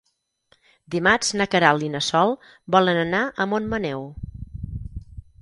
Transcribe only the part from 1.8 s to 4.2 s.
i na Sol volen anar a Montmaneu.